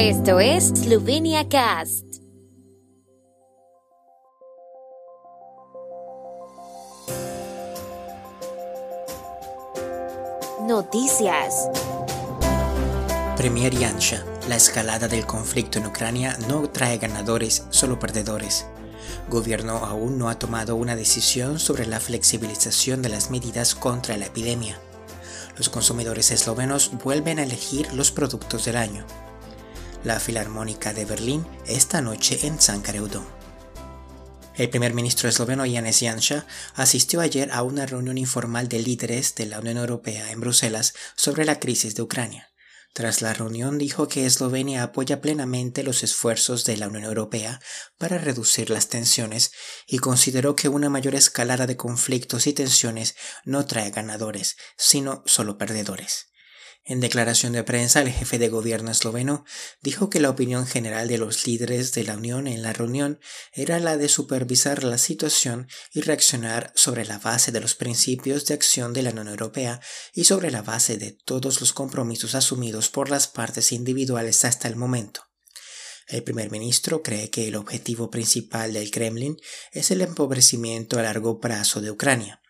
Esto 0.00 0.38
es 0.38 0.68
Slovenia 0.68 1.48
Cast. 1.48 2.04
Noticias. 10.68 11.68
Premier 13.36 13.74
Yansha. 13.74 14.24
La 14.48 14.54
escalada 14.54 15.08
del 15.08 15.26
conflicto 15.26 15.80
en 15.80 15.86
Ucrania 15.86 16.38
no 16.48 16.70
trae 16.70 16.98
ganadores, 16.98 17.64
solo 17.70 17.98
perdedores. 17.98 18.66
Gobierno 19.28 19.78
aún 19.78 20.16
no 20.16 20.28
ha 20.28 20.38
tomado 20.38 20.76
una 20.76 20.94
decisión 20.94 21.58
sobre 21.58 21.86
la 21.86 21.98
flexibilización 21.98 23.02
de 23.02 23.08
las 23.08 23.32
medidas 23.32 23.74
contra 23.74 24.16
la 24.16 24.26
epidemia. 24.26 24.78
Los 25.56 25.68
consumidores 25.68 26.30
eslovenos 26.30 26.92
vuelven 27.02 27.40
a 27.40 27.42
elegir 27.42 27.92
los 27.94 28.12
productos 28.12 28.64
del 28.64 28.76
año. 28.76 29.04
La 30.08 30.20
Filarmónica 30.20 30.94
de 30.94 31.04
Berlín 31.04 31.46
esta 31.66 32.00
noche 32.00 32.46
en 32.46 32.58
Sankareudom. 32.58 33.26
El 34.54 34.70
primer 34.70 34.94
ministro 34.94 35.28
esloveno 35.28 35.64
Janez 35.70 36.00
Janša 36.00 36.46
asistió 36.76 37.20
ayer 37.20 37.50
a 37.52 37.62
una 37.62 37.84
reunión 37.84 38.16
informal 38.16 38.70
de 38.70 38.78
líderes 38.78 39.34
de 39.34 39.44
la 39.44 39.58
Unión 39.58 39.76
Europea 39.76 40.32
en 40.32 40.40
Bruselas 40.40 40.94
sobre 41.14 41.44
la 41.44 41.60
crisis 41.60 41.94
de 41.94 42.00
Ucrania. 42.00 42.48
Tras 42.94 43.20
la 43.20 43.34
reunión 43.34 43.76
dijo 43.76 44.08
que 44.08 44.24
Eslovenia 44.24 44.82
apoya 44.82 45.20
plenamente 45.20 45.82
los 45.82 46.02
esfuerzos 46.02 46.64
de 46.64 46.78
la 46.78 46.88
Unión 46.88 47.04
Europea 47.04 47.60
para 47.98 48.16
reducir 48.16 48.70
las 48.70 48.88
tensiones 48.88 49.52
y 49.86 49.98
consideró 49.98 50.56
que 50.56 50.70
una 50.70 50.88
mayor 50.88 51.16
escalada 51.16 51.66
de 51.66 51.76
conflictos 51.76 52.46
y 52.46 52.54
tensiones 52.54 53.14
no 53.44 53.66
trae 53.66 53.90
ganadores, 53.90 54.56
sino 54.78 55.22
solo 55.26 55.58
perdedores. 55.58 56.28
En 56.88 57.00
declaración 57.00 57.52
de 57.52 57.64
prensa, 57.64 58.00
el 58.00 58.10
jefe 58.10 58.38
de 58.38 58.48
gobierno 58.48 58.90
esloveno 58.90 59.44
dijo 59.82 60.08
que 60.08 60.20
la 60.20 60.30
opinión 60.30 60.66
general 60.66 61.06
de 61.06 61.18
los 61.18 61.46
líderes 61.46 61.92
de 61.92 62.02
la 62.02 62.16
Unión 62.16 62.46
en 62.46 62.62
la 62.62 62.72
reunión 62.72 63.20
era 63.52 63.78
la 63.78 63.98
de 63.98 64.08
supervisar 64.08 64.84
la 64.84 64.96
situación 64.96 65.68
y 65.92 66.00
reaccionar 66.00 66.72
sobre 66.74 67.04
la 67.04 67.18
base 67.18 67.52
de 67.52 67.60
los 67.60 67.74
principios 67.74 68.46
de 68.46 68.54
acción 68.54 68.94
de 68.94 69.02
la 69.02 69.10
Unión 69.10 69.28
Europea 69.28 69.82
y 70.14 70.24
sobre 70.24 70.50
la 70.50 70.62
base 70.62 70.96
de 70.96 71.12
todos 71.12 71.60
los 71.60 71.74
compromisos 71.74 72.34
asumidos 72.34 72.88
por 72.88 73.10
las 73.10 73.28
partes 73.28 73.70
individuales 73.72 74.46
hasta 74.46 74.66
el 74.66 74.76
momento. 74.76 75.24
El 76.06 76.22
primer 76.22 76.50
ministro 76.50 77.02
cree 77.02 77.28
que 77.28 77.48
el 77.48 77.56
objetivo 77.56 78.10
principal 78.10 78.72
del 78.72 78.90
Kremlin 78.90 79.36
es 79.72 79.90
el 79.90 80.00
empobrecimiento 80.00 80.98
a 80.98 81.02
largo 81.02 81.38
plazo 81.38 81.82
de 81.82 81.90
Ucrania 81.90 82.40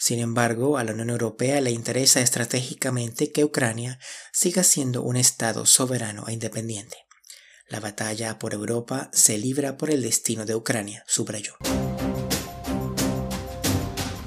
sin 0.00 0.18
embargo, 0.18 0.78
a 0.78 0.84
la 0.84 0.92
Unión 0.92 1.10
Europea 1.10 1.60
le 1.60 1.72
interesa 1.72 2.22
estratégicamente 2.22 3.32
que 3.32 3.44
Ucrania 3.44 3.98
siga 4.32 4.64
siendo 4.64 5.02
un 5.02 5.18
Estado 5.18 5.66
soberano 5.66 6.24
e 6.26 6.32
independiente. 6.32 6.96
La 7.68 7.80
batalla 7.80 8.38
por 8.38 8.54
Europa 8.54 9.10
se 9.12 9.36
libra 9.36 9.76
por 9.76 9.90
el 9.90 10.00
destino 10.00 10.46
de 10.46 10.54
Ucrania, 10.54 11.04
subrayó. 11.06 11.52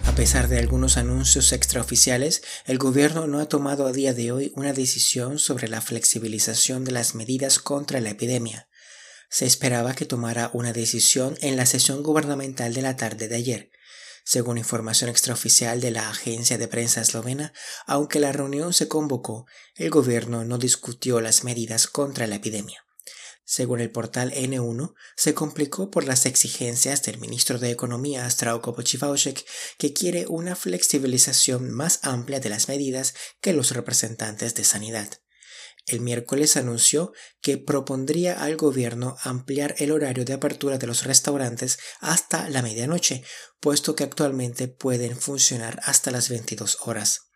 A 0.05 0.13
pesar 0.13 0.47
de 0.47 0.59
algunos 0.59 0.97
anuncios 0.97 1.52
extraoficiales, 1.52 2.43
el 2.67 2.77
gobierno 2.77 3.25
no 3.25 3.39
ha 3.39 3.47
tomado 3.47 3.87
a 3.87 3.91
día 3.91 4.13
de 4.13 4.31
hoy 4.31 4.53
una 4.55 4.73
decisión 4.73 5.39
sobre 5.39 5.67
la 5.67 5.81
flexibilización 5.81 6.85
de 6.85 6.91
las 6.91 7.15
medidas 7.15 7.58
contra 7.58 7.99
la 7.99 8.11
epidemia. 8.11 8.67
Se 9.27 9.47
esperaba 9.47 9.95
que 9.95 10.05
tomara 10.05 10.52
una 10.53 10.71
decisión 10.71 11.35
en 11.41 11.58
la 11.58 11.65
sesión 11.65 12.03
gubernamental 12.03 12.75
de 12.75 12.83
la 12.83 12.95
tarde 12.95 13.27
de 13.27 13.37
ayer, 13.37 13.71
según 14.23 14.57
información 14.57 15.09
extraoficial 15.09 15.81
de 15.81 15.91
la 15.91 16.09
agencia 16.09 16.57
de 16.57 16.67
prensa 16.67 17.02
eslovena, 17.02 17.53
aunque 17.85 18.19
la 18.19 18.31
reunión 18.31 18.73
se 18.73 18.88
convocó, 18.88 19.45
el 19.75 19.89
gobierno 19.89 20.45
no 20.45 20.57
discutió 20.57 21.21
las 21.21 21.43
medidas 21.43 21.88
contra 21.88 22.27
la 22.27 22.35
epidemia. 22.35 22.83
Según 23.45 23.81
el 23.81 23.91
portal 23.91 24.31
N1, 24.31 24.93
se 25.17 25.33
complicó 25.33 25.91
por 25.91 26.05
las 26.05 26.25
exigencias 26.25 27.03
del 27.03 27.19
ministro 27.19 27.59
de 27.59 27.71
Economía 27.71 28.30
Strauko 28.30 28.73
Pochivaushek, 28.73 29.45
que 29.77 29.92
quiere 29.92 30.25
una 30.27 30.55
flexibilización 30.55 31.69
más 31.69 31.99
amplia 32.03 32.39
de 32.39 32.49
las 32.49 32.69
medidas 32.69 33.14
que 33.42 33.52
los 33.52 33.71
representantes 33.71 34.55
de 34.55 34.64
sanidad. 34.64 35.23
El 35.86 35.99
miércoles 35.99 36.55
anunció 36.55 37.11
que 37.42 37.58
propondría 37.58 38.42
al 38.42 38.55
gobierno 38.55 39.17
ampliar 39.21 39.76
el 39.80 39.92
horario 39.92 40.23
de 40.23 40.33
apertura 40.33 40.77
de 40.77 40.88
los 40.88 41.04
restaurantes 41.04 41.77
hasta 41.99 42.49
la 42.49 42.61
medianoche, 42.61 43.23
puesto 43.60 43.95
que 43.95 44.04
actualmente 44.04 44.67
pueden 44.70 45.17
funcionar 45.17 45.82
hasta 45.83 46.11
las 46.11 46.30
22 46.30 46.77
horas. 46.86 47.30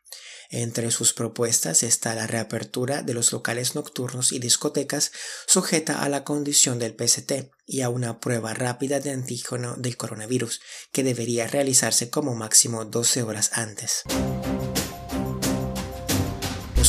Entre 0.50 0.92
sus 0.92 1.12
propuestas 1.12 1.84
está 1.84 2.16
la 2.16 2.26
reapertura 2.26 3.04
de 3.04 3.14
los 3.14 3.34
locales 3.34 3.76
nocturnos 3.76 4.32
y 4.32 4.40
discotecas 4.40 5.12
sujeta 5.46 6.02
a 6.02 6.08
la 6.08 6.24
condición 6.24 6.80
del 6.80 6.96
PST 6.98 7.52
y 7.66 7.82
a 7.82 7.90
una 7.90 8.22
prueba 8.22 8.54
rápida 8.54 9.02
de 9.02 9.12
antígeno 9.12 9.76
del 9.76 9.98
coronavirus, 9.98 10.62
que 10.94 11.04
debería 11.04 11.48
realizarse 11.48 12.10
como 12.10 12.34
máximo 12.34 12.86
12 12.86 13.24
horas 13.24 13.52
antes 13.54 14.04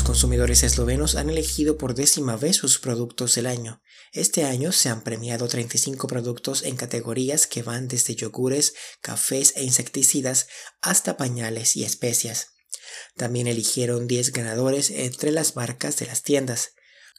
consumidores 0.03 0.63
eslovenos 0.63 1.15
han 1.15 1.31
elegido 1.31 1.79
por 1.79 1.95
décima 1.95 2.37
vez 2.37 2.57
sus 2.57 2.79
productos 2.79 3.35
del 3.35 3.47
año. 3.47 3.83
Este 4.13 4.45
año 4.45 4.73
se 4.73 4.89
han 4.89 5.03
premiado 5.03 5.49
35 5.49 6.07
productos 6.07 6.63
en 6.63 6.77
categorías 6.77 7.47
que 7.47 7.63
van 7.63 7.89
desde 7.89 8.15
yogures, 8.15 8.75
cafés 9.01 9.53
e 9.57 9.65
insecticidas 9.65 10.49
hasta 10.81 11.17
pañales 11.17 11.77
y 11.77 11.85
especias. 11.85 12.49
También 13.17 13.47
eligieron 13.47 14.07
10 14.07 14.33
ganadores 14.33 14.91
entre 14.91 15.31
las 15.31 15.57
marcas 15.57 15.97
de 15.99 16.07
las 16.07 16.23
tiendas. 16.23 16.71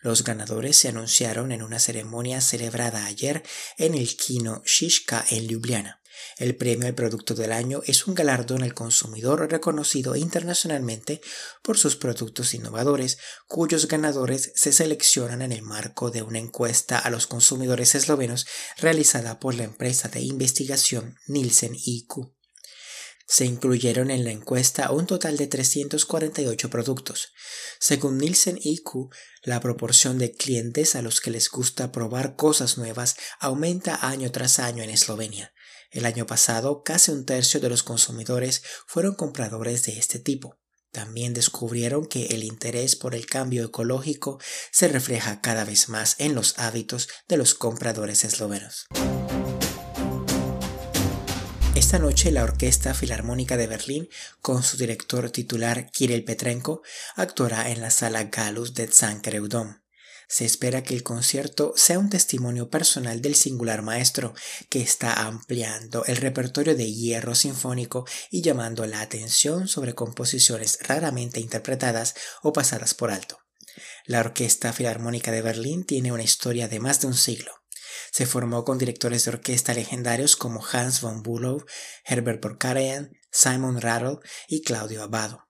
Los 0.02 0.24
ganadores 0.24 0.78
se 0.78 0.88
anunciaron 0.88 1.52
en 1.52 1.62
una 1.62 1.80
ceremonia 1.80 2.42
celebrada 2.42 3.06
ayer 3.06 3.44
en 3.78 3.96
el 3.96 4.16
Kino 4.16 4.62
Shishka 4.66 5.26
en 5.30 5.48
Ljubljana. 5.48 5.99
El 6.38 6.56
premio 6.56 6.88
al 6.88 6.96
Producto 6.96 7.36
del 7.36 7.52
Año 7.52 7.82
es 7.86 8.08
un 8.08 8.16
galardón 8.16 8.64
al 8.64 8.74
consumidor 8.74 9.50
reconocido 9.50 10.16
internacionalmente 10.16 11.22
por 11.62 11.78
sus 11.78 11.96
productos 11.96 12.54
innovadores, 12.54 13.18
cuyos 13.48 13.88
ganadores 13.88 14.52
se 14.56 14.72
seleccionan 14.72 15.42
en 15.42 15.52
el 15.52 15.62
marco 15.62 16.12
de 16.12 16.22
una 16.22 16.40
encuesta 16.40 16.98
a 17.00 17.10
los 17.10 17.28
consumidores 17.28 17.96
eslovenos 17.96 18.48
realizada 18.78 19.40
por 19.40 19.56
la 19.56 19.64
empresa 19.64 20.10
de 20.10 20.22
investigación 20.22 21.18
Nielsen 21.28 21.76
IQ. 21.76 22.32
Se 23.32 23.46
incluyeron 23.46 24.10
en 24.10 24.24
la 24.24 24.32
encuesta 24.32 24.92
un 24.92 25.06
total 25.06 25.38
de 25.38 25.46
348 25.46 26.70
productos. 26.72 27.32
Según 27.80 28.18
Nielsen 28.18 28.58
IQ, 28.60 29.12
la 29.44 29.60
proporción 29.60 30.18
de 30.18 30.32
clientes 30.32 30.96
a 30.96 31.04
los 31.04 31.22
que 31.22 31.30
les 31.30 31.48
gusta 31.52 31.92
probar 31.92 32.36
cosas 32.36 32.80
nuevas 32.80 33.18
aumenta 33.40 34.08
año 34.08 34.32
tras 34.32 34.58
año 34.58 34.82
en 34.82 34.90
Eslovenia. 34.90 35.54
El 35.92 36.06
año 36.06 36.28
pasado, 36.28 36.84
casi 36.84 37.12
un 37.12 37.26
tercio 37.26 37.60
de 37.60 37.70
los 37.70 37.82
consumidores 37.82 38.62
fueron 38.86 39.16
compradores 39.16 39.84
de 39.84 39.98
este 39.98 40.20
tipo. 40.20 40.60
También 40.92 41.34
descubrieron 41.34 42.06
que 42.06 42.28
el 42.28 42.44
interés 42.44 42.96
por 42.96 43.16
el 43.16 43.26
cambio 43.26 43.66
ecológico 43.66 44.40
se 44.72 44.88
refleja 44.88 45.42
cada 45.42 45.66
vez 45.66 45.90
más 45.90 46.16
en 46.20 46.36
los 46.36 46.58
hábitos 46.60 47.10
de 47.28 47.38
los 47.38 47.56
compradores 47.56 48.24
eslovenos. 48.24 48.86
Esta 51.76 51.98
noche 51.98 52.32
la 52.32 52.44
Orquesta 52.44 52.94
Filarmónica 52.94 53.58
de 53.58 53.66
Berlín, 53.66 54.10
con 54.42 54.62
su 54.62 54.78
director 54.78 55.32
titular 55.32 55.90
Kirill 55.90 56.24
Petrenko, 56.24 56.84
actuará 57.16 57.72
en 57.72 57.82
la 57.82 57.90
sala 57.90 58.26
Galus 58.26 58.76
de 58.76 58.88
Zankereudom. 58.88 59.80
Se 60.32 60.46
espera 60.46 60.84
que 60.84 60.94
el 60.94 61.02
concierto 61.02 61.74
sea 61.76 61.98
un 61.98 62.12
testimonio 62.12 62.70
personal 62.70 63.20
del 63.20 63.34
singular 63.34 63.82
maestro, 63.82 64.36
que 64.70 64.80
está 64.80 65.26
ampliando 65.26 66.06
el 66.06 66.18
repertorio 66.18 66.76
de 66.76 66.94
hierro 66.94 67.34
sinfónico 67.34 68.06
y 68.30 68.44
llamando 68.44 68.86
la 68.86 69.02
atención 69.02 69.68
sobre 69.68 69.96
composiciones 69.96 70.78
raramente 70.84 71.40
interpretadas 71.40 72.14
o 72.44 72.54
pasadas 72.54 72.94
por 72.94 73.10
alto. 73.10 73.40
La 74.06 74.20
Orquesta 74.20 74.72
Filarmónica 74.72 75.32
de 75.32 75.42
Berlín 75.42 75.84
tiene 75.84 76.12
una 76.12 76.24
historia 76.24 76.68
de 76.68 76.80
más 76.80 77.02
de 77.02 77.08
un 77.08 77.16
siglo. 77.16 77.52
Se 78.12 78.28
formó 78.28 78.64
con 78.66 78.78
directores 78.78 79.26
de 79.26 79.32
orquesta 79.32 79.74
legendarios 79.74 80.36
como 80.36 80.64
Hans 80.64 81.02
von 81.02 81.24
Bülow, 81.24 81.66
Herbert 82.06 82.40
Borkarayan, 82.40 83.18
Simon 83.32 83.82
Rattle 83.82 84.20
y 84.48 84.62
Claudio 84.62 85.02
Abado. 85.02 85.48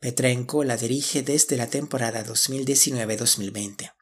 Petrenko 0.00 0.64
la 0.64 0.76
dirige 0.76 1.22
desde 1.22 1.56
la 1.56 1.68
temporada 1.68 2.24
2019-2020. 2.26 3.94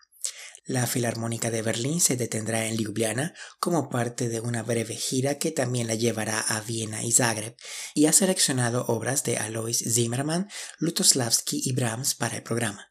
La 0.66 0.88
Filarmónica 0.88 1.52
de 1.52 1.62
Berlín 1.62 2.00
se 2.00 2.16
detendrá 2.16 2.66
en 2.66 2.76
Ljubljana 2.76 3.34
como 3.60 3.88
parte 3.88 4.28
de 4.28 4.40
una 4.40 4.64
breve 4.64 4.96
gira 4.96 5.38
que 5.38 5.52
también 5.52 5.86
la 5.86 5.94
llevará 5.94 6.40
a 6.40 6.60
Viena 6.60 7.04
y 7.04 7.12
Zagreb 7.12 7.56
y 7.94 8.06
ha 8.06 8.12
seleccionado 8.12 8.84
obras 8.88 9.22
de 9.22 9.38
Alois 9.38 9.78
Zimmermann, 9.78 10.48
Lutoslavski 10.78 11.62
y 11.64 11.72
Brahms 11.72 12.16
para 12.16 12.36
el 12.36 12.42
programa. 12.42 12.90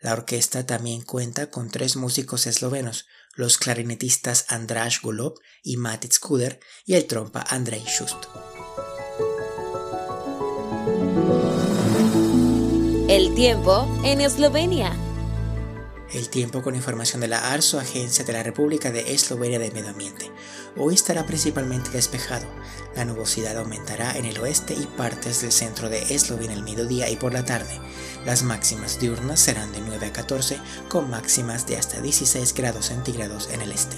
La 0.00 0.12
orquesta 0.12 0.66
también 0.66 1.02
cuenta 1.02 1.50
con 1.50 1.68
tres 1.68 1.96
músicos 1.96 2.46
eslovenos, 2.46 3.06
los 3.34 3.58
clarinetistas 3.58 4.44
András 4.48 5.00
Golob 5.02 5.34
y 5.64 5.78
Matic 5.78 6.12
Skuder 6.12 6.60
y 6.84 6.94
el 6.94 7.06
trompa 7.06 7.44
Andrei 7.48 7.82
Schust. 7.84 8.26
El 13.08 13.34
tiempo 13.34 13.88
en 14.04 14.20
Eslovenia. 14.20 15.05
El 16.12 16.28
tiempo 16.28 16.62
con 16.62 16.76
información 16.76 17.20
de 17.20 17.26
la 17.26 17.52
ARSO, 17.52 17.80
Agencia 17.80 18.24
de 18.24 18.32
la 18.32 18.44
República 18.44 18.92
de 18.92 19.12
Eslovenia 19.12 19.58
de 19.58 19.72
Medio 19.72 19.90
Ambiente. 19.90 20.30
Hoy 20.76 20.94
estará 20.94 21.26
principalmente 21.26 21.90
despejado. 21.90 22.46
La 22.94 23.04
nubosidad 23.04 23.58
aumentará 23.58 24.16
en 24.16 24.24
el 24.24 24.38
oeste 24.38 24.74
y 24.74 24.86
partes 24.86 25.42
del 25.42 25.50
centro 25.50 25.88
de 25.88 26.14
Eslovenia 26.14 26.54
el 26.54 26.62
mediodía 26.62 27.10
y 27.10 27.16
por 27.16 27.32
la 27.32 27.44
tarde. 27.44 27.80
Las 28.24 28.44
máximas 28.44 29.00
diurnas 29.00 29.40
serán 29.40 29.72
de 29.72 29.80
9 29.80 30.06
a 30.06 30.12
14, 30.12 30.58
con 30.88 31.10
máximas 31.10 31.66
de 31.66 31.76
hasta 31.76 32.00
16 32.00 32.54
grados 32.54 32.86
centígrados 32.86 33.50
en 33.50 33.62
el 33.62 33.72
este. 33.72 33.96